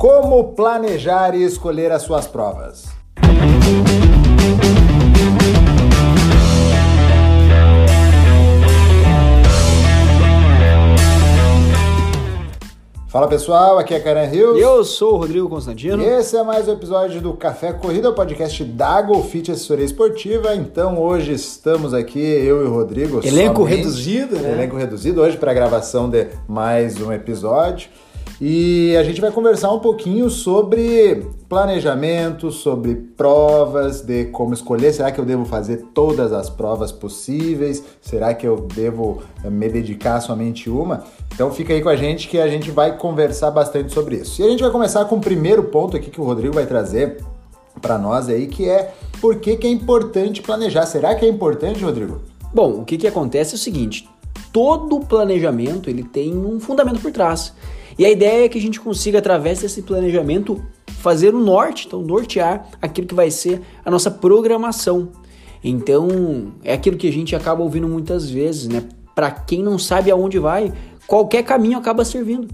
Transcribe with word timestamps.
Como 0.00 0.54
planejar 0.54 1.34
e 1.34 1.44
escolher 1.44 1.92
as 1.92 2.00
suas 2.00 2.26
provas? 2.26 2.86
Fala 13.08 13.28
pessoal, 13.28 13.78
aqui 13.78 13.92
é 13.92 14.00
Karen 14.00 14.24
Rios. 14.24 14.56
E 14.56 14.62
eu 14.62 14.82
sou 14.84 15.16
o 15.16 15.16
Rodrigo 15.18 15.50
Constantino. 15.50 16.02
E 16.02 16.06
esse 16.06 16.34
é 16.34 16.42
mais 16.42 16.66
um 16.66 16.72
episódio 16.72 17.20
do 17.20 17.34
Café 17.34 17.74
Corrida, 17.74 18.08
o 18.08 18.14
podcast 18.14 18.64
da 18.64 19.02
Golfit 19.02 19.52
Assessoria 19.52 19.84
Esportiva. 19.84 20.54
Então 20.54 20.98
hoje 20.98 21.34
estamos 21.34 21.92
aqui, 21.92 22.20
eu 22.20 22.64
e 22.64 22.66
o 22.66 22.72
Rodrigo. 22.72 23.20
Elenco 23.22 23.64
somente, 23.64 23.76
reduzido, 23.76 24.36
né? 24.38 24.52
Elenco 24.52 24.76
reduzido 24.78 25.20
hoje 25.20 25.36
para 25.36 25.50
a 25.50 25.54
gravação 25.54 26.08
de 26.08 26.28
mais 26.48 26.98
um 27.02 27.12
episódio. 27.12 27.90
E 28.40 28.96
a 28.96 29.04
gente 29.04 29.20
vai 29.20 29.30
conversar 29.30 29.70
um 29.70 29.80
pouquinho 29.80 30.30
sobre 30.30 31.26
planejamento, 31.46 32.50
sobre 32.50 32.94
provas, 32.94 34.00
de 34.00 34.24
como 34.26 34.54
escolher. 34.54 34.94
Será 34.94 35.12
que 35.12 35.20
eu 35.20 35.26
devo 35.26 35.44
fazer 35.44 35.88
todas 35.92 36.32
as 36.32 36.48
provas 36.48 36.90
possíveis? 36.90 37.84
Será 38.00 38.32
que 38.32 38.46
eu 38.46 38.66
devo 38.74 39.22
eh, 39.44 39.50
me 39.50 39.68
dedicar 39.68 40.22
somente 40.22 40.70
uma? 40.70 41.04
Então 41.34 41.52
fica 41.52 41.74
aí 41.74 41.82
com 41.82 41.90
a 41.90 41.96
gente 41.96 42.28
que 42.28 42.38
a 42.38 42.48
gente 42.48 42.70
vai 42.70 42.96
conversar 42.96 43.50
bastante 43.50 43.92
sobre 43.92 44.16
isso. 44.16 44.40
E 44.40 44.46
a 44.46 44.48
gente 44.48 44.62
vai 44.62 44.70
começar 44.70 45.04
com 45.04 45.16
o 45.16 45.20
primeiro 45.20 45.64
ponto 45.64 45.94
aqui 45.94 46.10
que 46.10 46.20
o 46.20 46.24
Rodrigo 46.24 46.54
vai 46.54 46.64
trazer 46.64 47.22
para 47.82 47.98
nós 47.98 48.30
aí, 48.30 48.46
que 48.46 48.66
é 48.66 48.94
por 49.20 49.36
que, 49.36 49.54
que 49.58 49.66
é 49.66 49.70
importante 49.70 50.40
planejar. 50.40 50.86
Será 50.86 51.14
que 51.14 51.26
é 51.26 51.28
importante, 51.28 51.84
Rodrigo? 51.84 52.22
Bom, 52.54 52.80
o 52.80 52.84
que, 52.86 52.96
que 52.96 53.06
acontece 53.06 53.52
é 53.52 53.56
o 53.56 53.58
seguinte: 53.58 54.08
todo 54.50 54.98
planejamento 55.00 55.90
ele 55.90 56.04
tem 56.04 56.34
um 56.34 56.58
fundamento 56.58 57.00
por 57.02 57.12
trás. 57.12 57.52
E 58.00 58.06
a 58.06 58.08
ideia 58.08 58.46
é 58.46 58.48
que 58.48 58.56
a 58.56 58.60
gente 58.62 58.80
consiga, 58.80 59.18
através 59.18 59.60
desse 59.60 59.82
planejamento, 59.82 60.64
fazer 60.86 61.34
o 61.34 61.38
norte, 61.38 61.86
então 61.86 62.00
nortear 62.00 62.66
aquilo 62.80 63.06
que 63.06 63.14
vai 63.14 63.30
ser 63.30 63.60
a 63.84 63.90
nossa 63.90 64.10
programação. 64.10 65.10
Então, 65.62 66.54
é 66.64 66.72
aquilo 66.72 66.96
que 66.96 67.06
a 67.06 67.12
gente 67.12 67.36
acaba 67.36 67.62
ouvindo 67.62 67.86
muitas 67.86 68.30
vezes, 68.30 68.68
né? 68.68 68.84
Para 69.14 69.30
quem 69.30 69.62
não 69.62 69.78
sabe 69.78 70.10
aonde 70.10 70.38
vai, 70.38 70.72
qualquer 71.06 71.42
caminho 71.42 71.76
acaba 71.76 72.02
servindo. 72.02 72.48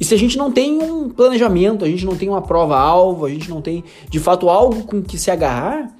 E 0.00 0.06
se 0.06 0.14
a 0.14 0.18
gente 0.18 0.38
não 0.38 0.50
tem 0.50 0.82
um 0.82 1.10
planejamento, 1.10 1.84
a 1.84 1.88
gente 1.88 2.06
não 2.06 2.16
tem 2.16 2.30
uma 2.30 2.40
prova-alvo, 2.40 3.26
a 3.26 3.28
gente 3.28 3.50
não 3.50 3.60
tem 3.60 3.84
de 4.08 4.18
fato 4.18 4.48
algo 4.48 4.84
com 4.84 5.02
que 5.02 5.18
se 5.18 5.30
agarrar, 5.30 5.94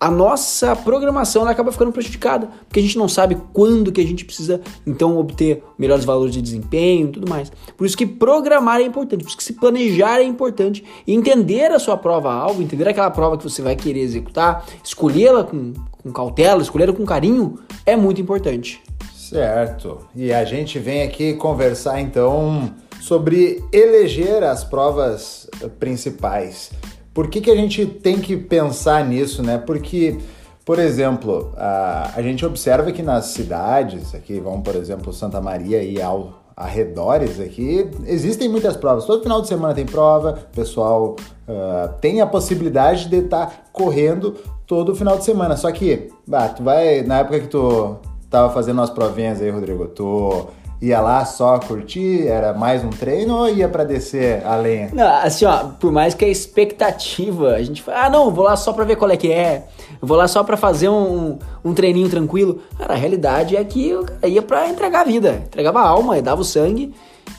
a 0.00 0.10
nossa 0.10 0.74
programação 0.74 1.46
acaba 1.46 1.70
ficando 1.70 1.92
prejudicada, 1.92 2.48
porque 2.66 2.80
a 2.80 2.82
gente 2.82 2.96
não 2.96 3.06
sabe 3.06 3.36
quando 3.52 3.92
que 3.92 4.00
a 4.00 4.06
gente 4.06 4.24
precisa 4.24 4.62
então 4.86 5.18
obter 5.18 5.62
melhores 5.78 6.06
valores 6.06 6.32
de 6.32 6.40
desempenho 6.40 7.08
e 7.08 7.12
tudo 7.12 7.28
mais. 7.28 7.52
Por 7.76 7.86
isso 7.86 7.98
que 7.98 8.06
programar 8.06 8.80
é 8.80 8.84
importante, 8.84 9.22
por 9.22 9.28
isso 9.28 9.36
que 9.36 9.44
se 9.44 9.52
planejar 9.52 10.20
é 10.20 10.24
importante, 10.24 10.82
e 11.06 11.14
entender 11.14 11.70
a 11.70 11.78
sua 11.78 11.98
prova-alvo, 11.98 12.62
entender 12.62 12.88
aquela 12.88 13.10
prova 13.10 13.36
que 13.36 13.44
você 13.44 13.60
vai 13.60 13.76
querer 13.76 14.00
executar, 14.00 14.64
escolhê-la 14.82 15.44
com, 15.44 15.74
com 16.02 16.10
cautela, 16.10 16.62
escolhê-la 16.62 16.94
com 16.94 17.04
carinho, 17.04 17.58
é 17.84 17.94
muito 17.94 18.22
importante. 18.22 18.82
Certo. 19.14 19.98
E 20.16 20.32
a 20.32 20.44
gente 20.46 20.78
vem 20.78 21.02
aqui 21.02 21.34
conversar 21.34 22.00
então 22.00 22.74
sobre 23.00 23.62
eleger 23.70 24.42
as 24.42 24.64
provas 24.64 25.46
principais. 25.78 26.70
Por 27.20 27.28
que, 27.28 27.42
que 27.42 27.50
a 27.50 27.54
gente 27.54 27.84
tem 27.84 28.18
que 28.18 28.34
pensar 28.34 29.06
nisso, 29.06 29.42
né? 29.42 29.58
Porque, 29.58 30.16
por 30.64 30.78
exemplo, 30.78 31.52
a, 31.54 32.12
a 32.16 32.22
gente 32.22 32.46
observa 32.46 32.90
que 32.92 33.02
nas 33.02 33.26
cidades, 33.26 34.14
aqui 34.14 34.40
vão, 34.40 34.62
por 34.62 34.74
exemplo, 34.74 35.12
Santa 35.12 35.38
Maria 35.38 35.82
e 35.82 36.00
ao 36.00 36.40
arredores 36.56 37.38
aqui, 37.38 37.90
existem 38.06 38.48
muitas 38.48 38.74
provas. 38.74 39.04
Todo 39.04 39.22
final 39.22 39.42
de 39.42 39.48
semana 39.48 39.74
tem 39.74 39.84
prova, 39.84 40.38
o 40.50 40.56
pessoal 40.56 41.14
uh, 41.46 41.92
tem 42.00 42.22
a 42.22 42.26
possibilidade 42.26 43.10
de 43.10 43.16
estar 43.16 43.48
tá 43.48 43.52
correndo 43.70 44.36
todo 44.66 44.96
final 44.96 45.18
de 45.18 45.24
semana. 45.24 45.58
Só 45.58 45.70
que, 45.70 46.08
bah, 46.26 46.48
tu 46.48 46.62
vai, 46.62 47.02
na 47.02 47.18
época 47.18 47.40
que 47.40 47.48
tu 47.48 47.98
tava 48.30 48.50
fazendo 48.50 48.80
as 48.80 48.88
provinhas 48.88 49.42
aí, 49.42 49.50
Rodrigo, 49.50 49.88
tu 49.88 50.46
ia 50.80 51.00
lá 51.00 51.24
só 51.24 51.58
curtir, 51.58 52.26
era 52.26 52.54
mais 52.54 52.82
um 52.82 52.88
treino 52.88 53.36
ou 53.36 53.48
ia 53.48 53.68
para 53.68 53.84
descer 53.84 54.44
a 54.46 54.56
lenha? 54.56 54.90
Não, 54.92 55.06
assim, 55.06 55.44
ó, 55.44 55.64
por 55.78 55.92
mais 55.92 56.14
que 56.14 56.24
a 56.24 56.28
expectativa, 56.28 57.54
a 57.54 57.62
gente 57.62 57.82
fala, 57.82 58.06
ah, 58.06 58.10
não, 58.10 58.30
vou 58.30 58.44
lá 58.44 58.56
só 58.56 58.72
pra 58.72 58.84
ver 58.84 58.96
qual 58.96 59.10
é 59.10 59.16
que 59.16 59.30
é, 59.30 59.66
vou 60.00 60.16
lá 60.16 60.26
só 60.26 60.42
pra 60.42 60.56
fazer 60.56 60.88
um, 60.88 61.38
um 61.62 61.74
treininho 61.74 62.08
tranquilo. 62.08 62.62
Cara, 62.78 62.94
a 62.94 62.96
realidade 62.96 63.56
é 63.56 63.64
que 63.64 63.90
eu 63.90 64.06
ia 64.24 64.40
pra 64.40 64.68
entregar 64.68 65.02
a 65.02 65.04
vida, 65.04 65.42
entregava 65.46 65.80
a 65.80 65.86
alma, 65.86 66.20
dava 66.22 66.40
o 66.40 66.44
sangue. 66.44 66.94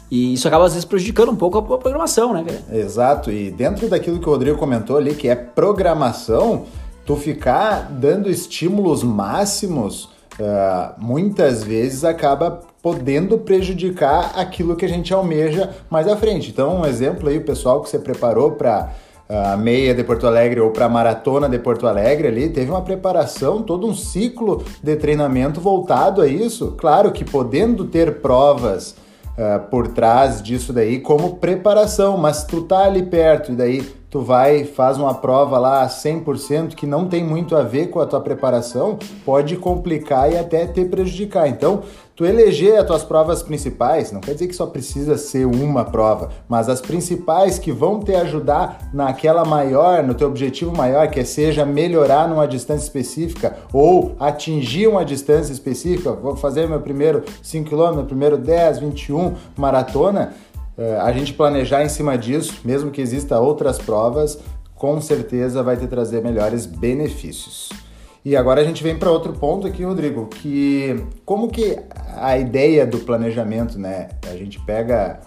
E 0.10 0.34
isso 0.34 0.46
acaba 0.46 0.66
às 0.66 0.74
vezes 0.74 0.86
prejudicando 0.86 1.32
um 1.32 1.36
pouco 1.38 1.58
a 1.58 1.78
programação, 1.78 2.34
né, 2.34 2.44
cara? 2.44 2.78
Exato, 2.78 3.32
e 3.32 3.50
dentro 3.50 3.88
daquilo 3.88 4.20
que 4.20 4.28
o 4.28 4.32
Rodrigo 4.32 4.58
comentou 4.58 4.98
ali, 4.98 5.16
que 5.16 5.30
é 5.30 5.36
programação, 5.36 6.66
tu 7.06 7.16
ficar 7.16 7.90
dando 7.90 8.30
estímulos 8.30 9.04
máximos, 9.04 10.10
uh, 10.38 10.94
muitas 10.98 11.64
vezes 11.64 12.04
acaba 12.04 12.60
podendo 12.82 13.38
prejudicar 13.38 14.34
aquilo 14.36 14.76
que 14.76 14.86
a 14.86 14.90
gente 14.90 15.14
almeja 15.14 15.70
mais 15.90 16.08
à 16.08 16.18
frente. 16.18 16.50
Então, 16.50 16.82
um 16.82 16.86
exemplo 16.86 17.30
aí, 17.30 17.38
o 17.38 17.46
pessoal 17.46 17.82
que 17.82 17.90
você 17.90 18.00
preparou 18.00 18.52
para 18.52 18.92
a 19.30 19.56
meia 19.56 19.96
de 19.96 20.04
Porto 20.04 20.28
Alegre 20.28 20.60
ou 20.60 20.72
para 20.72 20.86
a 20.86 20.90
maratona 20.90 21.48
de 21.48 21.58
Porto 21.58 21.88
Alegre 21.88 22.28
ali, 22.28 22.50
teve 22.50 22.70
uma 22.70 22.82
preparação, 22.82 23.64
todo 23.64 23.88
um 23.88 23.96
ciclo 23.96 24.64
de 24.84 24.96
treinamento 24.98 25.62
voltado 25.62 26.22
a 26.22 26.28
isso. 26.28 26.76
Claro 26.78 27.12
que 27.12 27.24
podendo 27.24 27.86
ter 27.86 28.20
provas 28.20 28.92
uh, 29.38 29.70
por 29.70 29.88
trás 29.88 30.42
disso 30.42 30.74
daí 30.74 31.00
como 31.00 31.38
preparação, 31.38 32.18
mas 32.18 32.44
tu 32.44 32.64
tá 32.64 32.84
ali 32.84 33.04
perto 33.04 33.54
e 33.54 33.56
daí 33.56 33.82
tu 34.10 34.20
vai 34.20 34.66
faz 34.66 34.98
uma 34.98 35.14
prova 35.14 35.58
lá 35.58 35.88
100% 35.88 36.76
que 36.76 36.86
não 36.86 37.08
tem 37.08 37.24
muito 37.24 37.56
a 37.56 37.64
ver 37.64 37.88
com 37.88 38.02
a 38.02 38.06
tua 38.06 38.20
preparação, 38.20 39.00
pode 39.24 39.56
complicar 39.56 40.30
e 40.30 40.38
até 40.38 40.68
te 40.68 40.84
prejudicar. 40.84 41.48
Então, 41.48 41.84
tu 42.22 42.26
eleger 42.26 42.80
as 42.80 42.86
tuas 42.86 43.04
provas 43.04 43.42
principais, 43.42 44.12
não 44.12 44.22
quer 44.22 44.34
dizer 44.34 44.48
que 44.48 44.56
só 44.56 44.68
precisa 44.68 45.18
ser 45.18 45.48
uma 45.48 45.84
prova, 45.84 46.30
mas 46.48 46.70
as 46.70 46.80
principais 46.80 47.58
que 47.58 47.72
vão 47.72 48.00
te 48.00 48.14
ajudar 48.14 48.92
naquela 48.94 49.44
maior, 49.44 50.04
no 50.04 50.14
teu 50.14 50.28
objetivo 50.28 50.72
maior, 50.72 51.10
que 51.10 51.20
é 51.20 51.24
seja 51.24 51.66
melhorar 51.66 52.30
numa 52.30 52.48
distância 52.48 52.84
específica 52.84 53.58
ou 53.74 54.16
atingir 54.20 54.86
uma 54.86 55.04
distância 55.04 55.52
específica, 55.52 56.12
vou 56.12 56.36
fazer 56.36 56.70
meu 56.70 56.80
primeiro 56.80 57.24
5 57.42 57.68
km, 57.68 57.96
meu 57.96 58.06
primeiro 58.06 58.38
10, 58.38 58.78
21 58.78 59.34
maratona, 59.58 60.34
é, 60.78 60.98
a 60.98 61.12
gente 61.12 61.34
planejar 61.34 61.84
em 61.84 61.90
cima 61.90 62.16
disso, 62.20 62.62
mesmo 62.64 62.92
que 62.92 63.02
exista 63.02 63.40
outras 63.40 63.80
provas, 63.80 64.38
com 64.76 65.02
certeza 65.02 65.64
vai 65.64 65.76
te 65.76 65.88
trazer 65.88 66.22
melhores 66.22 66.68
benefícios. 66.68 67.81
E 68.24 68.36
agora 68.36 68.62
a 68.62 68.64
gente 68.64 68.84
vem 68.84 68.98
para 68.98 69.10
outro 69.10 69.34
ponto 69.34 69.66
aqui, 69.66 69.84
Rodrigo, 69.84 70.28
que 70.28 71.04
como 71.26 71.50
que 71.50 71.80
a 72.16 72.38
ideia 72.38 72.86
do 72.86 73.00
planejamento, 73.00 73.80
né? 73.80 74.10
A 74.32 74.36
gente 74.36 74.60
pega, 74.60 75.22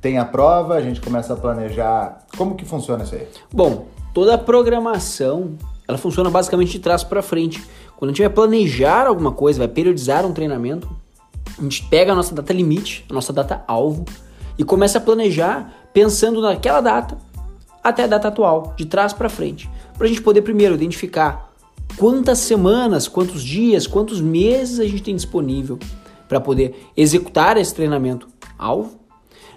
tem 0.00 0.16
a 0.16 0.24
prova, 0.24 0.74
a 0.74 0.80
gente 0.80 1.02
começa 1.02 1.34
a 1.34 1.36
planejar. 1.36 2.24
Como 2.38 2.54
que 2.54 2.64
funciona 2.64 3.04
isso 3.04 3.14
aí? 3.14 3.28
Bom, 3.52 3.88
toda 4.14 4.34
a 4.34 4.38
programação, 4.38 5.58
ela 5.86 5.98
funciona 5.98 6.30
basicamente 6.30 6.72
de 6.72 6.78
trás 6.78 7.04
para 7.04 7.20
frente. 7.20 7.62
Quando 7.98 8.10
a 8.10 8.12
gente 8.14 8.22
vai 8.22 8.30
planejar 8.30 9.06
alguma 9.06 9.32
coisa, 9.32 9.58
vai 9.58 9.68
periodizar 9.68 10.24
um 10.24 10.32
treinamento, 10.32 10.88
a 11.58 11.62
gente 11.62 11.84
pega 11.90 12.12
a 12.12 12.14
nossa 12.14 12.34
data 12.34 12.54
limite, 12.54 13.04
a 13.10 13.12
nossa 13.12 13.34
data 13.34 13.62
alvo, 13.68 14.06
e 14.56 14.64
começa 14.64 14.96
a 14.96 15.00
planejar 15.00 15.74
pensando 15.92 16.40
naquela 16.40 16.80
data 16.80 17.18
até 17.84 18.04
a 18.04 18.06
data 18.06 18.28
atual, 18.28 18.74
de 18.78 18.86
trás 18.86 19.12
para 19.12 19.28
frente, 19.28 19.68
para 19.96 20.06
a 20.06 20.08
gente 20.08 20.22
poder 20.22 20.40
primeiro 20.40 20.74
identificar 20.74 21.49
quantas 21.96 22.38
semanas, 22.38 23.08
quantos 23.08 23.42
dias, 23.42 23.86
quantos 23.86 24.20
meses 24.20 24.80
a 24.80 24.84
gente 24.84 25.02
tem 25.02 25.14
disponível 25.14 25.78
para 26.28 26.40
poder 26.40 26.90
executar 26.96 27.56
esse 27.56 27.74
treinamento 27.74 28.28
alvo 28.58 29.00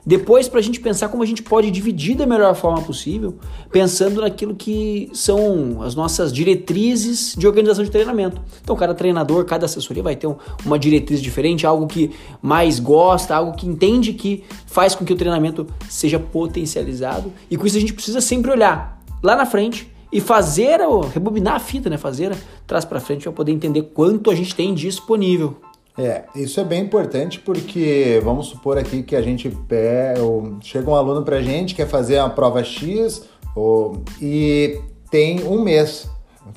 depois, 0.05 0.49
para 0.49 0.59
a 0.59 0.63
gente 0.63 0.81
pensar 0.81 1.07
como 1.07 1.23
a 1.23 1.25
gente 1.25 1.41
pode 1.41 1.71
dividir 1.71 2.17
da 2.17 2.25
melhor 2.25 2.53
forma 2.55 2.81
possível, 2.81 3.37
pensando 3.71 4.19
naquilo 4.19 4.53
que 4.53 5.09
são 5.13 5.81
as 5.81 5.95
nossas 5.95 6.33
diretrizes 6.33 7.33
de 7.37 7.47
organização 7.47 7.85
de 7.85 7.89
treinamento. 7.89 8.41
Então, 8.61 8.75
cada 8.75 8.93
treinador, 8.93 9.45
cada 9.45 9.65
assessoria 9.65 10.03
vai 10.03 10.17
ter 10.17 10.27
uma 10.65 10.77
diretriz 10.77 11.21
diferente, 11.21 11.65
algo 11.65 11.87
que 11.87 12.11
mais 12.41 12.81
gosta, 12.81 13.33
algo 13.33 13.55
que 13.55 13.65
entende 13.65 14.11
que 14.11 14.43
faz 14.65 14.93
com 14.93 15.05
que 15.05 15.13
o 15.13 15.15
treinamento 15.15 15.65
seja 15.89 16.19
potencializado. 16.19 17.31
E 17.49 17.55
com 17.55 17.65
isso 17.65 17.77
a 17.77 17.79
gente 17.79 17.93
precisa 17.93 18.19
sempre 18.19 18.51
olhar 18.51 19.01
lá 19.21 19.37
na 19.37 19.45
frente 19.45 19.92
e 20.13 20.21
fazer, 20.21 20.79
rebobinar 21.11 21.55
a 21.55 21.59
fita, 21.59 21.89
né? 21.89 21.97
Fazer 21.97 22.37
trás 22.67 22.85
para 22.85 22.99
frente 22.99 23.23
para 23.23 23.31
poder 23.31 23.51
entender 23.51 23.81
quanto 23.81 24.29
a 24.29 24.35
gente 24.35 24.55
tem 24.55 24.73
disponível. 24.73 25.57
É, 25.97 26.23
isso 26.35 26.59
é 26.59 26.63
bem 26.63 26.81
importante 26.83 27.39
porque 27.39 28.19
vamos 28.23 28.47
supor 28.47 28.77
aqui 28.77 29.03
que 29.03 29.15
a 29.15 29.21
gente 29.21 29.49
pé, 29.67 30.13
chega 30.61 30.89
um 30.89 30.95
aluno 30.95 31.23
para 31.23 31.37
a 31.37 31.41
gente 31.41 31.75
quer 31.75 31.87
fazer 31.87 32.19
uma 32.19 32.29
prova 32.29 32.63
X 32.63 33.23
ou, 33.55 34.03
e 34.19 34.79
tem 35.11 35.43
um 35.43 35.61
mês 35.61 36.09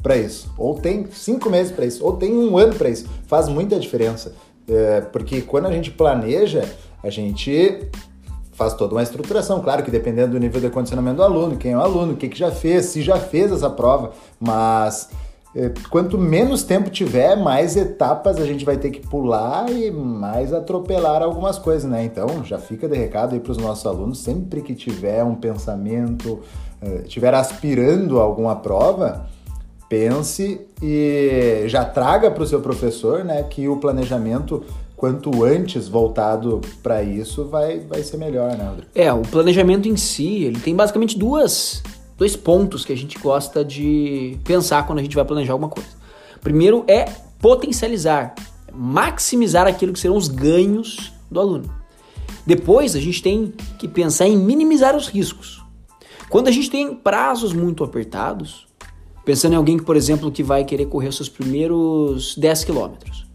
para 0.03 0.17
isso, 0.17 0.53
ou 0.57 0.75
tem 0.75 1.07
cinco 1.11 1.51
meses 1.51 1.71
para 1.71 1.85
isso, 1.85 2.05
ou 2.05 2.17
tem 2.17 2.33
um 2.33 2.57
ano 2.57 2.75
para 2.75 2.89
isso. 2.89 3.07
Faz 3.27 3.49
muita 3.49 3.79
diferença, 3.79 4.35
é, 4.69 5.01
porque 5.01 5.43
quando 5.43 5.67
a 5.67 5.73
gente 5.73 5.91
planeja, 5.91 6.65
a 7.03 7.11
gente 7.11 7.89
faz 8.57 8.75
toda 8.75 8.95
uma 8.95 9.03
estruturação. 9.03 9.61
Claro 9.61 9.83
que 9.83 9.91
dependendo 9.91 10.33
do 10.33 10.41
nível 10.41 10.61
de 10.61 10.71
condicionamento 10.71 11.17
do 11.17 11.23
aluno, 11.23 11.57
quem 11.57 11.73
é 11.73 11.77
o 11.77 11.81
aluno, 11.81 12.15
o 12.15 12.17
que, 12.17 12.29
que 12.29 12.39
já 12.39 12.51
fez, 12.51 12.87
se 12.87 13.03
já 13.03 13.17
fez 13.17 13.53
essa 13.53 13.71
prova, 13.71 14.13
mas 14.41 15.11
é, 15.55 15.73
quanto 15.91 16.19
menos 16.19 16.63
tempo 16.63 16.91
tiver, 16.91 17.37
mais 17.37 17.77
etapas 17.77 18.39
a 18.39 18.45
gente 18.45 18.65
vai 18.65 18.77
ter 18.77 18.91
que 18.91 19.01
pular 19.01 19.71
e 19.71 19.91
mais 19.91 20.53
atropelar 20.53 21.23
algumas 21.23 21.59
coisas, 21.59 21.89
né? 21.89 22.05
Então 22.05 22.45
já 22.45 22.59
fica 22.59 22.89
de 22.89 22.97
recado 22.97 23.35
aí 23.35 23.41
para 23.41 23.53
os 23.53 23.59
nossos 23.59 23.87
alunos, 23.87 24.19
sempre 24.19 24.61
que 24.63 24.75
tiver 24.75 25.23
um 25.23 25.35
pensamento, 25.35 26.41
estiver 27.05 27.33
é, 27.35 27.37
aspirando 27.37 28.21
a 28.21 28.23
alguma 28.23 28.57
prova, 28.57 29.27
pense 29.89 30.61
e 30.83 31.65
já 31.67 31.85
traga 31.85 32.31
para 32.31 32.43
o 32.43 32.47
seu 32.47 32.61
professor, 32.61 33.25
né, 33.25 33.43
que 33.45 33.69
o 33.69 33.77
planejamento 33.77 34.65
quanto 34.97 35.45
antes 35.45 35.89
voltado 35.89 36.61
para 36.83 37.03
isso 37.03 37.45
vai, 37.45 37.81
vai 37.81 38.03
ser 38.03 38.17
melhor, 38.17 38.57
né, 38.57 38.65
Rodrigo? 38.65 38.89
É, 38.95 39.13
o 39.13 39.23
planejamento 39.23 39.89
em 39.89 39.97
si, 39.97 40.45
ele 40.45 40.59
tem 40.59 40.75
basicamente 40.75 41.19
duas, 41.19 41.83
dois 42.17 42.35
pontos 42.35 42.85
que 42.85 42.93
a 42.93 42.97
gente 42.97 43.19
gosta 43.19 43.65
de 43.65 44.39
pensar 44.45 44.87
quando 44.87 45.01
a 45.01 45.03
gente 45.03 45.15
vai 45.15 45.25
planejar 45.25 45.53
alguma 45.53 45.69
coisa. 45.69 45.91
Primeiro 46.41 46.85
é 46.89 47.05
potencializar, 47.39 48.35
maximizar 48.73 49.67
aquilo 49.67 49.93
que 49.93 50.01
serão 50.01 50.17
os 50.17 50.29
ganhos 50.29 51.13
do 51.31 51.41
aluno. 51.41 51.71
Depois, 52.47 52.95
a 52.95 53.01
gente 53.01 53.23
tem 53.23 53.53
que 53.79 53.89
pensar 53.89 54.27
em 54.27 54.37
minimizar 54.37 54.97
os 54.97 55.09
riscos. 55.09 55.63
Quando 56.31 56.49
a 56.49 56.53
gente 56.53 56.71
tem 56.71 56.95
prazos 56.95 57.53
muito 57.53 57.83
apertados, 57.83 58.67
pensando 59.25 59.55
em 59.55 59.57
alguém 59.57 59.77
que, 59.77 59.85
por 59.85 59.97
exemplo, 59.97 60.31
que 60.31 60.43
vai 60.43 60.65
querer 60.65 60.87
correr 60.87 61.09
os 61.09 61.17
seus 61.17 61.29
primeiros 61.29 62.37
10 62.37 62.65
quilômetros, 62.65 63.27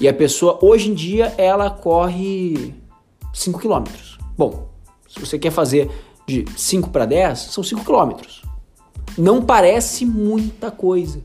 e 0.00 0.08
a 0.08 0.14
pessoa, 0.14 0.58
hoje 0.62 0.90
em 0.90 0.94
dia, 0.94 1.34
ela 1.36 1.70
corre 1.70 2.74
5 3.32 3.58
km. 3.58 3.84
Bom, 4.36 4.68
se 5.08 5.18
você 5.18 5.38
quer 5.38 5.50
fazer 5.50 5.90
de 6.26 6.44
5 6.56 6.90
para 6.90 7.06
10, 7.06 7.38
são 7.38 7.64
5 7.64 7.84
km. 7.84 8.16
Não 9.16 9.42
parece 9.42 10.04
muita 10.06 10.70
coisa. 10.70 11.20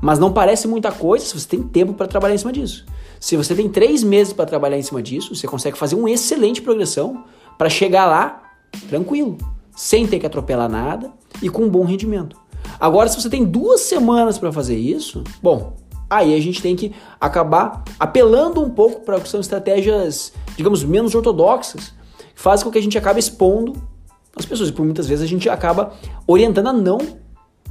Mas 0.00 0.18
não 0.18 0.32
parece 0.32 0.68
muita 0.68 0.92
coisa 0.92 1.24
se 1.24 1.38
você 1.38 1.48
tem 1.48 1.62
tempo 1.62 1.92
para 1.94 2.06
trabalhar 2.06 2.34
em 2.34 2.38
cima 2.38 2.52
disso. 2.52 2.86
Se 3.18 3.36
você 3.36 3.54
tem 3.54 3.68
3 3.68 4.02
meses 4.02 4.32
para 4.32 4.46
trabalhar 4.46 4.78
em 4.78 4.82
cima 4.82 5.02
disso, 5.02 5.34
você 5.34 5.46
consegue 5.46 5.76
fazer 5.76 5.94
uma 5.94 6.10
excelente 6.10 6.62
progressão 6.62 7.24
para 7.58 7.68
chegar 7.68 8.06
lá 8.06 8.42
tranquilo, 8.88 9.36
sem 9.76 10.06
ter 10.06 10.18
que 10.18 10.26
atropelar 10.26 10.70
nada 10.70 11.12
e 11.42 11.50
com 11.50 11.64
um 11.64 11.68
bom 11.68 11.84
rendimento. 11.84 12.36
Agora, 12.78 13.08
se 13.08 13.20
você 13.20 13.28
tem 13.28 13.44
duas 13.44 13.82
semanas 13.82 14.38
para 14.38 14.52
fazer 14.52 14.78
isso, 14.78 15.22
bom, 15.42 15.76
Aí 16.10 16.34
a 16.34 16.40
gente 16.40 16.60
tem 16.60 16.74
que 16.74 16.92
acabar 17.20 17.84
apelando 17.98 18.60
um 18.60 18.68
pouco 18.68 19.02
para 19.02 19.20
que 19.20 19.28
são 19.28 19.38
estratégias, 19.38 20.32
digamos, 20.56 20.82
menos 20.82 21.14
ortodoxas, 21.14 21.94
que 22.34 22.40
fazem 22.40 22.64
com 22.64 22.72
que 22.72 22.78
a 22.78 22.82
gente 22.82 22.98
acabe 22.98 23.20
expondo 23.20 23.80
as 24.36 24.44
pessoas. 24.44 24.70
E 24.70 24.72
por 24.72 24.84
muitas 24.84 25.06
vezes 25.06 25.24
a 25.24 25.28
gente 25.28 25.48
acaba 25.48 25.92
orientando 26.26 26.66
a 26.66 26.72
não 26.72 26.98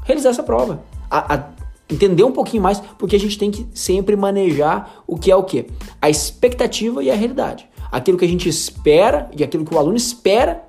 realizar 0.05 0.29
essa 0.29 0.41
prova. 0.41 0.81
A, 1.11 1.35
a 1.35 1.49
entender 1.89 2.23
um 2.23 2.31
pouquinho 2.31 2.63
mais, 2.63 2.81
porque 2.97 3.17
a 3.17 3.19
gente 3.19 3.37
tem 3.37 3.51
que 3.51 3.67
sempre 3.73 4.15
manejar 4.15 5.03
o 5.05 5.17
que 5.17 5.29
é 5.29 5.35
o 5.35 5.43
que? 5.43 5.65
A 6.01 6.09
expectativa 6.09 7.03
e 7.03 7.11
a 7.11 7.15
realidade. 7.15 7.67
Aquilo 7.91 8.17
que 8.17 8.25
a 8.25 8.27
gente 8.27 8.47
espera 8.47 9.29
e 9.35 9.43
aquilo 9.43 9.65
que 9.65 9.73
o 9.73 9.77
aluno 9.77 9.97
espera, 9.97 10.63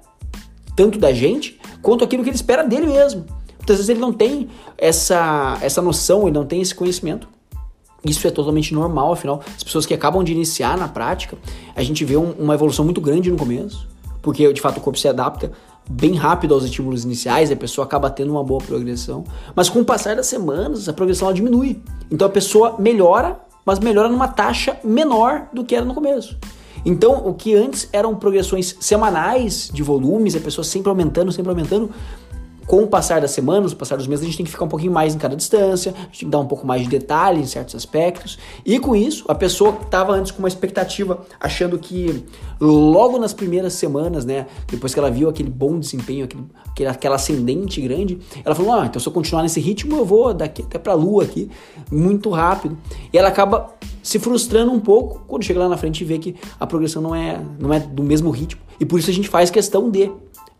tanto 0.74 0.98
da 0.98 1.12
gente, 1.12 1.60
quanto 1.82 2.02
aquilo 2.02 2.24
que 2.24 2.30
ele 2.30 2.36
espera 2.36 2.64
dele 2.64 2.86
mesmo. 2.86 3.26
Muitas 3.58 3.76
vezes 3.76 3.90
ele 3.90 4.00
não 4.00 4.12
tem 4.12 4.48
essa, 4.76 5.58
essa 5.60 5.80
noção, 5.80 6.22
ele 6.22 6.32
não 6.32 6.46
tem 6.46 6.60
esse 6.60 6.74
conhecimento. 6.74 7.28
Isso 8.04 8.26
é 8.26 8.30
totalmente 8.30 8.72
normal, 8.72 9.12
afinal, 9.12 9.42
as 9.56 9.62
pessoas 9.62 9.84
que 9.84 9.92
acabam 9.92 10.24
de 10.24 10.32
iniciar 10.32 10.78
na 10.78 10.88
prática, 10.88 11.36
a 11.76 11.82
gente 11.82 12.04
vê 12.04 12.16
um, 12.16 12.32
uma 12.38 12.54
evolução 12.54 12.84
muito 12.84 13.00
grande 13.00 13.30
no 13.30 13.36
começo, 13.36 13.86
porque 14.22 14.50
de 14.52 14.60
fato 14.60 14.78
o 14.78 14.80
corpo 14.80 14.98
se 14.98 15.06
adapta 15.06 15.52
bem 15.88 16.14
rápido 16.14 16.54
aos 16.54 16.64
estímulos 16.64 17.04
iniciais, 17.04 17.50
a 17.50 17.56
pessoa 17.56 17.84
acaba 17.84 18.08
tendo 18.08 18.30
uma 18.30 18.44
boa 18.44 18.60
progressão, 18.62 19.24
mas 19.54 19.68
com 19.68 19.80
o 19.80 19.84
passar 19.84 20.16
das 20.16 20.26
semanas, 20.26 20.88
a 20.88 20.92
progressão 20.92 21.28
ela 21.28 21.34
diminui. 21.34 21.82
Então 22.10 22.26
a 22.26 22.30
pessoa 22.30 22.76
melhora, 22.78 23.40
mas 23.64 23.78
melhora 23.78 24.08
numa 24.08 24.28
taxa 24.28 24.78
menor 24.84 25.48
do 25.52 25.64
que 25.64 25.74
era 25.74 25.84
no 25.84 25.94
começo. 25.94 26.38
Então, 26.84 27.26
o 27.26 27.34
que 27.34 27.54
antes 27.54 27.88
eram 27.92 28.14
progressões 28.14 28.74
semanais 28.80 29.70
de 29.72 29.82
volumes, 29.82 30.34
a 30.34 30.40
pessoa 30.40 30.64
sempre 30.64 30.88
aumentando, 30.88 31.30
sempre 31.30 31.50
aumentando, 31.50 31.90
com 32.70 32.84
o 32.84 32.86
passar 32.86 33.20
das 33.20 33.32
semanas, 33.32 33.72
o 33.72 33.76
passar 33.76 33.96
dos 33.96 34.06
meses, 34.06 34.22
a 34.22 34.26
gente 34.26 34.36
tem 34.36 34.46
que 34.46 34.52
ficar 34.52 34.64
um 34.64 34.68
pouquinho 34.68 34.92
mais 34.92 35.12
em 35.12 35.18
cada 35.18 35.34
distância, 35.34 35.90
a 35.90 36.02
gente 36.02 36.20
tem 36.20 36.28
que 36.28 36.30
dar 36.30 36.38
um 36.38 36.46
pouco 36.46 36.64
mais 36.64 36.82
de 36.82 36.88
detalhe 36.88 37.40
em 37.40 37.44
certos 37.44 37.74
aspectos. 37.74 38.38
E 38.64 38.78
com 38.78 38.94
isso, 38.94 39.24
a 39.26 39.34
pessoa 39.34 39.72
que 39.72 39.86
estava 39.86 40.12
antes 40.12 40.30
com 40.30 40.38
uma 40.38 40.46
expectativa, 40.46 41.18
achando 41.40 41.76
que 41.80 42.24
logo 42.60 43.18
nas 43.18 43.32
primeiras 43.32 43.72
semanas, 43.72 44.24
né, 44.24 44.46
depois 44.68 44.94
que 44.94 45.00
ela 45.00 45.10
viu 45.10 45.28
aquele 45.28 45.50
bom 45.50 45.80
desempenho, 45.80 46.26
aquele, 46.26 46.44
aquele, 46.68 46.88
aquela 46.88 47.16
ascendente 47.16 47.80
grande, 47.80 48.20
ela 48.44 48.54
falou: 48.54 48.72
Ah, 48.72 48.86
então 48.86 49.00
se 49.00 49.08
eu 49.08 49.12
continuar 49.12 49.42
nesse 49.42 49.58
ritmo, 49.58 49.96
eu 49.96 50.04
vou 50.04 50.32
daqui 50.32 50.62
até 50.62 50.78
para 50.78 50.92
a 50.92 50.96
lua 50.96 51.24
aqui, 51.24 51.50
muito 51.90 52.30
rápido. 52.30 52.78
E 53.12 53.18
ela 53.18 53.30
acaba 53.30 53.74
se 54.00 54.20
frustrando 54.20 54.70
um 54.70 54.78
pouco 54.78 55.24
quando 55.26 55.42
chega 55.42 55.58
lá 55.58 55.68
na 55.68 55.76
frente 55.76 56.02
e 56.02 56.04
vê 56.04 56.20
que 56.20 56.36
a 56.60 56.68
progressão 56.68 57.02
não 57.02 57.16
é, 57.16 57.40
não 57.58 57.74
é 57.74 57.80
do 57.80 58.04
mesmo 58.04 58.30
ritmo. 58.30 58.60
E 58.78 58.86
por 58.86 59.00
isso 59.00 59.10
a 59.10 59.12
gente 59.12 59.28
faz 59.28 59.50
questão 59.50 59.90
de 59.90 60.08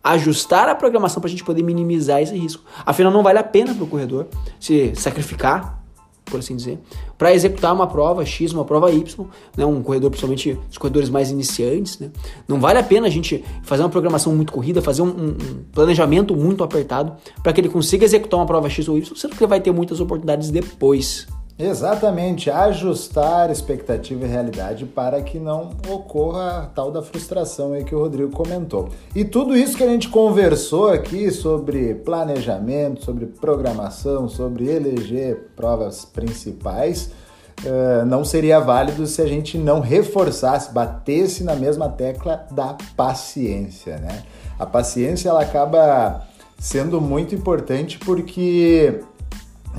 ajustar 0.03 0.67
a 0.67 0.75
programação 0.75 1.21
para 1.21 1.27
a 1.27 1.31
gente 1.31 1.43
poder 1.43 1.63
minimizar 1.63 2.21
esse 2.21 2.35
risco. 2.35 2.63
Afinal, 2.85 3.11
não 3.11 3.23
vale 3.23 3.39
a 3.39 3.43
pena 3.43 3.73
para 3.73 3.83
o 3.83 3.87
corredor 3.87 4.27
se 4.59 4.93
sacrificar, 4.95 5.79
por 6.25 6.39
assim 6.39 6.55
dizer, 6.55 6.79
para 7.17 7.33
executar 7.33 7.73
uma 7.73 7.85
prova 7.85 8.25
X, 8.25 8.53
uma 8.53 8.63
prova 8.63 8.91
Y, 8.91 9.25
né? 9.55 9.65
um 9.65 9.83
corredor, 9.83 10.09
principalmente 10.09 10.57
os 10.69 10.77
corredores 10.77 11.09
mais 11.09 11.29
iniciantes. 11.29 11.99
Né? 11.99 12.09
Não 12.47 12.59
vale 12.59 12.79
a 12.79 12.83
pena 12.83 13.07
a 13.07 13.09
gente 13.09 13.43
fazer 13.63 13.83
uma 13.83 13.89
programação 13.89 14.33
muito 14.35 14.53
corrida, 14.53 14.81
fazer 14.81 15.01
um, 15.01 15.07
um 15.09 15.63
planejamento 15.71 16.35
muito 16.35 16.63
apertado 16.63 17.13
para 17.43 17.51
que 17.53 17.61
ele 17.61 17.69
consiga 17.69 18.05
executar 18.05 18.39
uma 18.39 18.45
prova 18.45 18.69
X 18.69 18.87
ou 18.87 18.97
Y, 18.97 19.15
sendo 19.15 19.35
que 19.35 19.43
ele 19.43 19.49
vai 19.49 19.59
ter 19.59 19.71
muitas 19.71 19.99
oportunidades 19.99 20.49
depois. 20.49 21.27
Exatamente, 21.63 22.49
ajustar 22.49 23.51
expectativa 23.51 24.25
e 24.25 24.27
realidade 24.27 24.83
para 24.83 25.21
que 25.21 25.37
não 25.37 25.69
ocorra 25.87 26.63
a 26.63 26.65
tal 26.65 26.91
da 26.91 27.03
frustração 27.03 27.73
aí 27.73 27.83
que 27.83 27.93
o 27.93 27.99
Rodrigo 27.99 28.31
comentou. 28.31 28.89
E 29.15 29.23
tudo 29.23 29.55
isso 29.55 29.77
que 29.77 29.83
a 29.83 29.87
gente 29.87 30.09
conversou 30.09 30.89
aqui 30.89 31.29
sobre 31.29 31.93
planejamento, 31.93 33.05
sobre 33.05 33.27
programação, 33.27 34.27
sobre 34.27 34.71
eleger 34.71 35.51
provas 35.55 36.03
principais, 36.03 37.11
uh, 37.63 38.07
não 38.07 38.25
seria 38.25 38.59
válido 38.59 39.05
se 39.05 39.21
a 39.21 39.27
gente 39.27 39.55
não 39.55 39.81
reforçasse, 39.81 40.73
batesse 40.73 41.43
na 41.43 41.53
mesma 41.53 41.87
tecla 41.89 42.43
da 42.49 42.75
paciência, 42.97 43.97
né? 43.97 44.23
A 44.57 44.65
paciência 44.65 45.29
ela 45.29 45.43
acaba 45.43 46.25
sendo 46.57 46.99
muito 46.99 47.35
importante 47.35 47.99
porque 47.99 48.99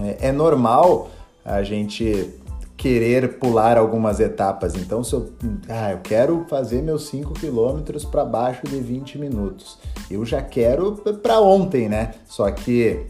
é, 0.00 0.28
é 0.28 0.32
normal 0.32 1.10
a 1.44 1.62
gente 1.62 2.30
querer 2.76 3.38
pular 3.38 3.78
algumas 3.78 4.18
etapas. 4.18 4.74
Então, 4.74 5.04
se 5.04 5.14
eu, 5.14 5.32
ah, 5.68 5.92
eu 5.92 5.98
quero 5.98 6.44
fazer 6.48 6.82
meus 6.82 7.06
5 7.06 7.32
quilômetros 7.34 8.04
para 8.04 8.24
baixo 8.24 8.66
de 8.66 8.80
20 8.80 9.18
minutos, 9.18 9.78
eu 10.10 10.24
já 10.24 10.42
quero 10.42 10.92
para 11.22 11.40
ontem, 11.40 11.88
né? 11.88 12.14
Só 12.26 12.50
que 12.50 13.06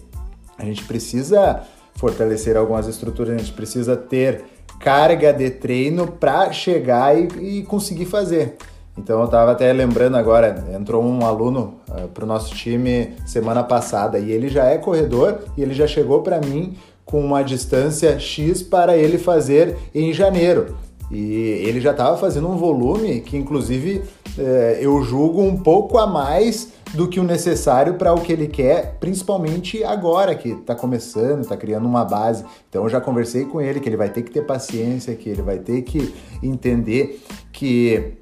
a 0.58 0.64
gente 0.64 0.84
precisa 0.84 1.62
fortalecer 1.94 2.56
algumas 2.56 2.86
estruturas, 2.86 3.34
a 3.34 3.38
gente 3.38 3.52
precisa 3.52 3.96
ter 3.96 4.44
carga 4.78 5.32
de 5.32 5.48
treino 5.50 6.06
para 6.06 6.52
chegar 6.52 7.16
e, 7.16 7.60
e, 7.60 7.62
conseguir 7.62 8.06
fazer. 8.06 8.56
Então 8.98 9.20
eu 9.20 9.24
estava 9.24 9.52
até 9.52 9.72
lembrando 9.72 10.16
agora, 10.18 10.66
entrou 10.74 11.02
um 11.02 11.24
aluno 11.24 11.80
uh, 11.88 12.04
ah, 12.04 12.08
para 12.12 12.24
o 12.24 12.26
nosso 12.26 12.54
time 12.54 13.14
semana 13.24 13.62
passada 13.62 14.18
e 14.18 14.30
ele 14.30 14.48
já 14.48 14.66
é 14.66 14.76
corredor 14.76 15.38
e 15.56 15.62
ele 15.62 15.72
já 15.72 15.86
chegou 15.86 16.20
para 16.22 16.40
mim 16.40 16.76
com 17.04 17.20
uma 17.20 17.42
distância 17.42 18.18
X 18.18 18.62
para 18.62 18.96
ele 18.96 19.18
fazer 19.18 19.76
em 19.94 20.12
janeiro. 20.12 20.76
E 21.10 21.62
ele 21.66 21.78
já 21.78 21.90
estava 21.90 22.16
fazendo 22.16 22.48
um 22.48 22.56
volume 22.56 23.20
que, 23.20 23.36
inclusive, 23.36 24.02
é, 24.38 24.78
eu 24.80 25.02
julgo 25.02 25.42
um 25.42 25.58
pouco 25.58 25.98
a 25.98 26.06
mais 26.06 26.72
do 26.94 27.06
que 27.06 27.20
o 27.20 27.22
necessário 27.22 27.94
para 27.94 28.14
o 28.14 28.20
que 28.20 28.32
ele 28.32 28.46
quer, 28.46 28.96
principalmente 28.98 29.84
agora 29.84 30.34
que 30.34 30.50
está 30.50 30.74
começando, 30.74 31.42
está 31.42 31.56
criando 31.56 31.86
uma 31.86 32.04
base. 32.04 32.44
Então, 32.68 32.84
eu 32.84 32.88
já 32.88 32.98
conversei 32.98 33.44
com 33.44 33.60
ele 33.60 33.78
que 33.78 33.88
ele 33.90 33.96
vai 33.96 34.08
ter 34.08 34.22
que 34.22 34.30
ter 34.30 34.46
paciência, 34.46 35.14
que 35.14 35.28
ele 35.28 35.42
vai 35.42 35.58
ter 35.58 35.82
que 35.82 36.14
entender 36.42 37.22
que 37.52 38.14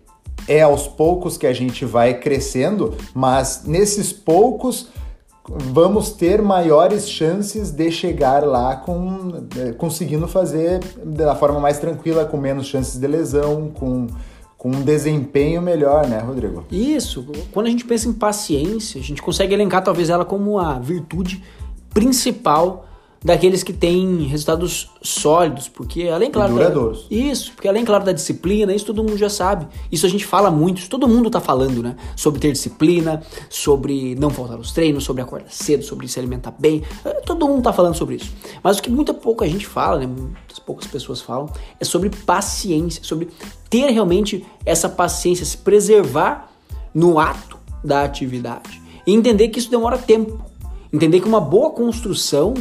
é 0.49 0.62
aos 0.62 0.88
poucos 0.88 1.37
que 1.37 1.46
a 1.46 1.52
gente 1.52 1.84
vai 1.84 2.14
crescendo, 2.14 2.96
mas 3.14 3.62
nesses 3.66 4.12
poucos 4.12 4.88
vamos 5.50 6.11
ter 6.11 6.40
maiores 6.40 7.09
chances 7.09 7.71
de 7.71 7.90
chegar 7.90 8.45
lá 8.45 8.76
com 8.76 9.47
é, 9.57 9.73
conseguindo 9.73 10.28
fazer 10.28 10.80
da 11.04 11.35
forma 11.35 11.59
mais 11.59 11.78
tranquila, 11.78 12.25
com 12.25 12.37
menos 12.37 12.66
chances 12.66 13.00
de 13.00 13.07
lesão, 13.07 13.71
com, 13.75 14.07
com 14.57 14.69
um 14.69 14.83
desempenho 14.83 15.61
melhor, 15.61 16.07
né, 16.07 16.19
Rodrigo? 16.21 16.64
Isso. 16.71 17.26
Quando 17.52 17.66
a 17.66 17.71
gente 17.71 17.85
pensa 17.85 18.09
em 18.09 18.12
paciência, 18.12 19.00
a 19.00 19.04
gente 19.04 19.21
consegue 19.21 19.52
elencar 19.52 19.83
talvez 19.83 20.09
ela 20.09 20.25
como 20.25 20.59
a 20.59 20.78
virtude 20.78 21.42
principal 21.92 22.87
daqueles 23.22 23.62
que 23.62 23.72
têm 23.72 24.22
resultados 24.22 24.90
sólidos, 25.02 25.68
porque 25.68 26.08
além 26.08 26.30
claro, 26.30 26.54
duradouros. 26.54 27.06
Da, 27.08 27.14
isso, 27.14 27.52
porque 27.52 27.68
além 27.68 27.84
claro 27.84 28.04
da 28.04 28.12
disciplina, 28.12 28.74
isso 28.74 28.86
todo 28.86 29.02
mundo 29.02 29.18
já 29.18 29.28
sabe. 29.28 29.66
Isso 29.92 30.06
a 30.06 30.08
gente 30.08 30.24
fala 30.24 30.50
muito, 30.50 30.78
isso 30.78 30.88
todo 30.88 31.06
mundo 31.06 31.30
tá 31.30 31.40
falando, 31.40 31.82
né? 31.82 31.96
Sobre 32.16 32.40
ter 32.40 32.52
disciplina, 32.52 33.22
sobre 33.50 34.14
não 34.14 34.30
faltar 34.30 34.58
os 34.58 34.72
treinos, 34.72 35.04
sobre 35.04 35.22
acordar 35.22 35.50
cedo, 35.50 35.84
sobre 35.84 36.08
se 36.08 36.18
alimentar 36.18 36.54
bem. 36.58 36.82
Eh, 37.04 37.20
todo 37.26 37.46
mundo 37.46 37.62
tá 37.62 37.72
falando 37.72 37.94
sobre 37.94 38.14
isso. 38.16 38.32
Mas 38.62 38.78
o 38.78 38.82
que 38.82 38.90
muita 38.90 39.12
pouca 39.12 39.46
gente 39.46 39.66
fala, 39.66 39.98
né? 39.98 40.06
Muitas 40.06 40.58
poucas 40.58 40.86
pessoas 40.86 41.20
falam, 41.20 41.50
é 41.78 41.84
sobre 41.84 42.08
paciência, 42.08 43.04
sobre 43.04 43.28
ter 43.68 43.90
realmente 43.90 44.46
essa 44.64 44.88
paciência, 44.88 45.44
se 45.44 45.58
preservar 45.58 46.50
no 46.94 47.18
ato 47.18 47.58
da 47.84 48.02
atividade. 48.02 48.80
E 49.06 49.12
entender 49.12 49.48
que 49.48 49.58
isso 49.58 49.70
demora 49.70 49.98
tempo. 49.98 50.40
Entender 50.92 51.20
que 51.20 51.28
uma 51.28 51.40
boa 51.40 51.70
construção 51.70 52.54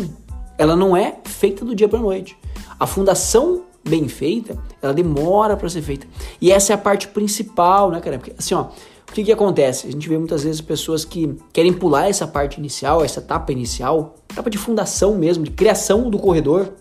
ela 0.59 0.75
não 0.75 0.95
é 0.95 1.15
feita 1.23 1.63
do 1.63 1.73
dia 1.73 1.87
para 1.87 1.99
noite. 1.99 2.37
A 2.77 2.85
fundação 2.85 3.63
bem 3.87 4.09
feita, 4.09 4.61
ela 4.81 4.93
demora 4.93 5.55
para 5.55 5.69
ser 5.69 5.81
feita. 5.81 6.05
E 6.41 6.51
essa 6.51 6.73
é 6.73 6.75
a 6.75 6.77
parte 6.77 7.07
principal, 7.07 7.89
né, 7.89 8.01
cara? 8.01 8.19
Porque 8.19 8.33
assim, 8.37 8.53
ó, 8.53 8.63
o 9.09 9.13
que 9.13 9.23
que 9.23 9.31
acontece? 9.31 9.87
A 9.87 9.91
gente 9.91 10.07
vê 10.07 10.17
muitas 10.17 10.43
vezes 10.43 10.59
pessoas 10.59 11.05
que 11.05 11.33
querem 11.53 11.71
pular 11.71 12.09
essa 12.09 12.27
parte 12.27 12.57
inicial, 12.59 13.03
essa 13.03 13.21
etapa 13.21 13.53
inicial, 13.53 14.15
etapa 14.29 14.49
de 14.49 14.57
fundação 14.57 15.15
mesmo, 15.15 15.45
de 15.45 15.51
criação 15.51 16.09
do 16.09 16.19
corredor, 16.19 16.73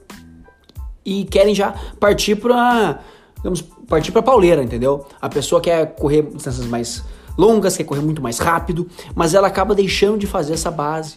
e 1.04 1.24
querem 1.24 1.54
já 1.54 1.72
partir 2.00 2.34
para, 2.34 2.98
vamos 3.44 3.62
partir 3.62 4.10
para 4.10 4.22
pauleira, 4.22 4.62
entendeu? 4.62 5.06
A 5.22 5.28
pessoa 5.28 5.60
quer 5.60 5.94
correr 5.94 6.22
distâncias 6.22 6.66
mais 6.66 7.04
longas, 7.38 7.76
quer 7.76 7.84
correr 7.84 8.02
muito 8.02 8.20
mais 8.20 8.40
rápido, 8.40 8.88
mas 9.14 9.34
ela 9.34 9.46
acaba 9.46 9.72
deixando 9.72 10.18
de 10.18 10.26
fazer 10.26 10.54
essa 10.54 10.70
base. 10.70 11.16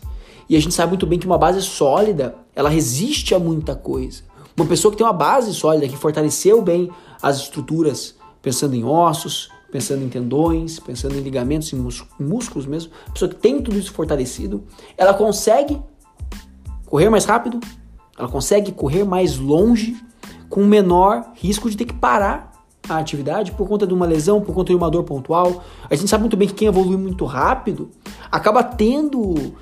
E 0.50 0.56
a 0.56 0.60
gente 0.60 0.74
sabe 0.74 0.90
muito 0.90 1.06
bem 1.06 1.20
que 1.20 1.26
uma 1.26 1.38
base 1.38 1.62
sólida, 1.62 2.36
ela 2.56 2.70
resiste 2.70 3.34
a 3.34 3.40
muita 3.40 3.76
coisa. 3.76 4.24
Uma 4.56 4.66
pessoa 4.66 4.92
que 4.92 4.98
tem 4.98 5.06
uma 5.06 5.14
base 5.14 5.54
sólida, 5.54 5.88
que 5.88 5.96
fortaleceu 5.98 6.62
bem 6.62 6.90
as 7.22 7.38
estruturas, 7.38 8.16
pensando 8.42 8.76
em 8.76 8.84
ossos, 8.84 9.50
pensando 9.72 10.04
em 10.04 10.10
tendões, 10.10 10.80
pensando 10.80 11.16
em 11.16 11.22
ligamentos, 11.22 11.72
em 11.72 11.78
músculos 12.20 12.66
mesmo, 12.66 12.92
pessoa 13.14 13.30
que 13.30 13.36
tem 13.36 13.62
tudo 13.62 13.80
isso 13.80 13.94
fortalecido, 13.94 14.64
ela 14.98 15.14
consegue 15.14 15.82
correr 16.86 17.10
mais 17.10 17.24
rápido, 17.24 17.60
ela 18.18 18.28
consegue 18.28 18.72
correr 18.72 19.06
mais 19.06 19.38
longe, 19.38 19.96
com 20.50 20.66
menor 20.66 21.32
risco 21.36 21.70
de 21.70 21.78
ter 21.78 21.86
que 21.86 21.94
parar 21.94 22.52
a 22.90 22.98
atividade 22.98 23.54
por 23.54 23.66
conta 23.68 23.88
de 23.88 23.94
uma 23.94 24.06
lesão, 24.06 24.42
por 24.42 24.54
conta 24.54 24.74
de 24.74 24.76
uma 24.76 24.92
dor 24.92 25.04
pontual. 25.04 25.64
A 25.90 25.96
gente 25.96 26.10
sabe 26.10 26.24
muito 26.24 26.36
bem 26.36 26.48
que 26.48 26.54
quem 26.54 26.68
evolui 26.68 26.98
muito 26.98 27.24
rápido 27.24 27.90
acaba 28.30 28.62
tendo 28.62 29.54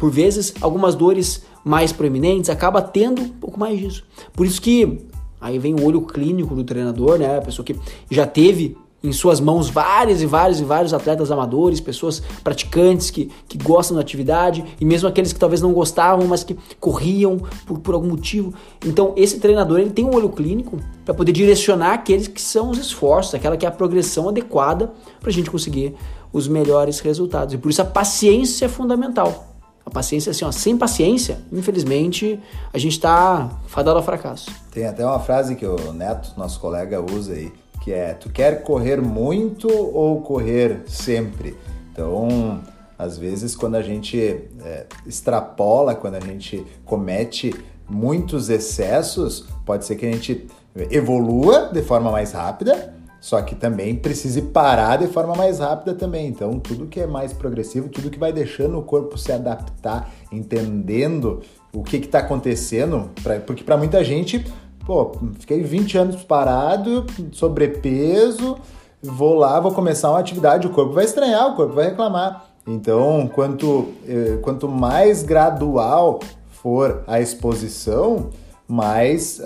por 0.00 0.10
vezes, 0.10 0.54
algumas 0.62 0.94
dores 0.94 1.42
mais 1.62 1.92
proeminentes, 1.92 2.48
acaba 2.48 2.80
tendo 2.80 3.20
um 3.20 3.28
pouco 3.28 3.60
mais 3.60 3.78
disso. 3.78 4.02
Por 4.32 4.46
isso 4.46 4.60
que 4.60 4.98
aí 5.38 5.58
vem 5.58 5.74
o 5.74 5.84
olho 5.84 6.00
clínico 6.00 6.54
do 6.54 6.64
treinador, 6.64 7.18
né? 7.18 7.36
A 7.36 7.42
pessoa 7.42 7.64
que 7.64 7.76
já 8.10 8.26
teve 8.26 8.76
em 9.02 9.12
suas 9.12 9.40
mãos 9.40 9.68
vários 9.68 10.22
e 10.22 10.26
vários 10.26 10.60
e 10.60 10.64
vários 10.64 10.92
atletas 10.92 11.30
amadores, 11.30 11.80
pessoas 11.80 12.22
praticantes 12.42 13.10
que, 13.10 13.30
que 13.46 13.56
gostam 13.58 13.94
da 13.94 14.00
atividade 14.02 14.64
e 14.80 14.84
mesmo 14.84 15.08
aqueles 15.08 15.32
que 15.32 15.38
talvez 15.38 15.60
não 15.60 15.72
gostavam, 15.72 16.26
mas 16.26 16.44
que 16.44 16.56
corriam 16.78 17.38
por, 17.66 17.78
por 17.78 17.94
algum 17.94 18.08
motivo. 18.08 18.54
Então, 18.84 19.12
esse 19.16 19.38
treinador 19.38 19.80
ele 19.80 19.90
tem 19.90 20.04
um 20.04 20.14
olho 20.14 20.30
clínico 20.30 20.78
para 21.04 21.14
poder 21.14 21.32
direcionar 21.32 21.92
aqueles 21.92 22.26
que 22.26 22.40
são 22.40 22.70
os 22.70 22.78
esforços, 22.78 23.34
aquela 23.34 23.56
que 23.56 23.66
é 23.66 23.68
a 23.68 23.72
progressão 23.72 24.28
adequada 24.28 24.92
para 25.18 25.28
a 25.28 25.32
gente 25.32 25.50
conseguir 25.50 25.94
os 26.32 26.46
melhores 26.46 27.00
resultados. 27.00 27.54
E 27.54 27.58
por 27.58 27.70
isso 27.70 27.82
a 27.82 27.86
paciência 27.86 28.66
é 28.66 28.68
fundamental. 28.68 29.49
A 29.90 29.92
paciência, 29.92 30.30
assim, 30.30 30.44
ó, 30.44 30.52
sem 30.52 30.76
paciência, 30.76 31.40
infelizmente, 31.52 32.38
a 32.72 32.78
gente 32.78 32.92
está 32.92 33.50
fadado 33.66 33.98
ao 33.98 34.04
fracasso. 34.04 34.48
Tem 34.70 34.86
até 34.86 35.04
uma 35.04 35.18
frase 35.18 35.56
que 35.56 35.66
o 35.66 35.92
Neto, 35.92 36.32
nosso 36.36 36.60
colega, 36.60 37.02
usa 37.02 37.32
aí, 37.32 37.52
que 37.82 37.92
é: 37.92 38.14
Tu 38.14 38.30
quer 38.30 38.62
correr 38.62 39.02
muito 39.02 39.68
ou 39.68 40.20
correr 40.20 40.84
sempre? 40.86 41.56
Então, 41.92 42.60
às 42.96 43.18
vezes, 43.18 43.56
quando 43.56 43.74
a 43.74 43.82
gente 43.82 44.16
é, 44.62 44.86
extrapola, 45.04 45.96
quando 45.96 46.14
a 46.14 46.20
gente 46.20 46.64
comete 46.84 47.52
muitos 47.88 48.48
excessos, 48.48 49.48
pode 49.66 49.84
ser 49.84 49.96
que 49.96 50.06
a 50.06 50.12
gente 50.12 50.46
evolua 50.88 51.68
de 51.72 51.82
forma 51.82 52.12
mais 52.12 52.30
rápida, 52.30 52.94
só 53.20 53.42
que 53.42 53.54
também 53.54 53.94
precise 53.94 54.40
parar 54.40 54.96
de 54.96 55.06
forma 55.06 55.34
mais 55.34 55.58
rápida 55.58 55.94
também. 55.94 56.26
Então, 56.26 56.58
tudo 56.58 56.86
que 56.86 57.00
é 57.00 57.06
mais 57.06 57.32
progressivo, 57.32 57.88
tudo 57.88 58.10
que 58.10 58.18
vai 58.18 58.32
deixando 58.32 58.78
o 58.78 58.82
corpo 58.82 59.18
se 59.18 59.30
adaptar, 59.30 60.10
entendendo 60.32 61.40
o 61.72 61.82
que 61.82 61.96
está 61.96 62.20
acontecendo, 62.20 63.10
pra, 63.22 63.38
porque 63.38 63.62
para 63.62 63.76
muita 63.76 64.02
gente, 64.02 64.44
pô, 64.86 65.12
fiquei 65.38 65.62
20 65.62 65.98
anos 65.98 66.24
parado, 66.24 67.04
sobrepeso, 67.32 68.56
vou 69.02 69.34
lá, 69.34 69.60
vou 69.60 69.72
começar 69.72 70.10
uma 70.10 70.18
atividade, 70.18 70.66
o 70.66 70.70
corpo 70.70 70.94
vai 70.94 71.04
estranhar, 71.04 71.52
o 71.52 71.56
corpo 71.56 71.74
vai 71.74 71.86
reclamar. 71.86 72.46
Então, 72.66 73.30
quanto, 73.34 73.88
eh, 74.06 74.38
quanto 74.42 74.68
mais 74.68 75.22
gradual 75.22 76.20
for 76.48 77.02
a 77.06 77.20
exposição, 77.20 78.30
mas 78.70 79.42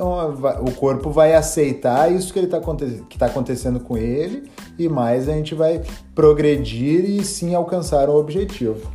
o 0.61 0.71
corpo 0.73 1.11
vai 1.11 1.35
aceitar 1.35 2.13
isso 2.13 2.31
que 2.31 2.41
está 2.41 2.61
tá 2.61 3.27
acontecendo 3.27 3.81
com 3.81 3.97
ele 3.97 4.51
e 4.79 4.87
mais 4.87 5.31
a 5.31 5.33
gente 5.33 5.55
vai 5.55 5.81
progredir 6.15 7.09
e 7.09 7.25
sim 7.25 7.55
alcançar 7.55 8.11
o 8.11 8.17
objetivo. 8.17 8.93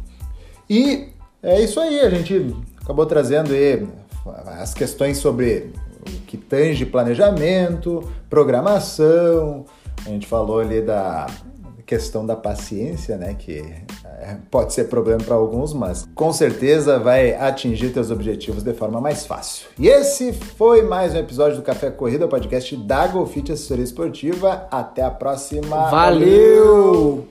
E 0.69 1.07
é 1.41 1.59
isso 1.59 1.79
aí, 1.79 1.99
a 2.01 2.11
gente 2.11 2.55
acabou 2.79 3.07
trazendo 3.07 3.53
aí 3.53 3.87
as 4.61 4.71
questões 4.71 5.17
sobre 5.17 5.73
o 6.01 6.11
que 6.27 6.37
tange 6.37 6.85
planejamento, 6.85 8.07
programação, 8.29 9.65
a 10.05 10.09
gente 10.09 10.27
falou 10.27 10.59
ali 10.59 10.79
da 10.79 11.25
questão 11.87 12.23
da 12.23 12.35
paciência, 12.35 13.17
né, 13.17 13.33
que 13.33 13.63
pode 14.49 14.73
ser 14.73 14.85
problema 14.85 15.23
para 15.23 15.35
alguns, 15.35 15.73
mas 15.73 16.07
com 16.15 16.33
certeza 16.33 16.99
vai 16.99 17.33
atingir 17.33 17.89
teus 17.91 18.11
objetivos 18.11 18.63
de 18.63 18.73
forma 18.73 18.99
mais 18.99 19.25
fácil. 19.25 19.67
E 19.77 19.87
esse 19.87 20.33
foi 20.33 20.81
mais 20.81 21.13
um 21.13 21.17
episódio 21.17 21.57
do 21.57 21.63
Café 21.63 21.89
Corrida, 21.91 22.27
podcast 22.27 22.75
da 22.75 23.07
Golfit 23.07 23.51
Assessoria 23.51 23.83
Esportiva. 23.83 24.67
Até 24.71 25.03
a 25.03 25.11
próxima. 25.11 25.89
Valeu! 25.89 27.28